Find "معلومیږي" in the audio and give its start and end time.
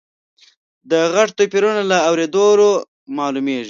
3.17-3.59